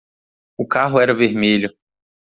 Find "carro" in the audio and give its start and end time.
0.65-0.99